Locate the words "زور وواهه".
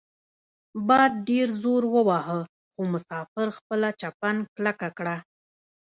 1.63-2.39